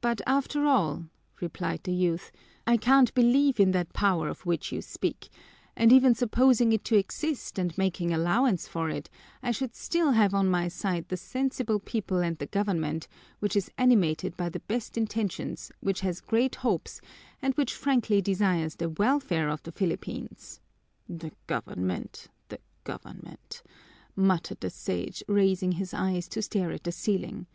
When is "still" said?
9.76-10.10